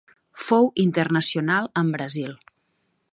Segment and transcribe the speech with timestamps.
[0.45, 2.35] Fou internacional amb Brasil.